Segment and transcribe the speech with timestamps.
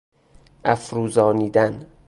[0.63, 1.85] افروزانیدن